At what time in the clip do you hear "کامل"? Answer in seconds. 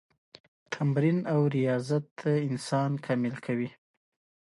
3.05-3.35